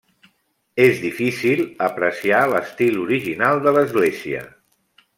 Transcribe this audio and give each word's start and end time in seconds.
És 0.85 1.01
difícil 1.03 1.61
apreciar 1.89 2.41
l'estil 2.55 2.99
original 3.07 3.65
de 3.67 3.79
l'església. 3.79 4.45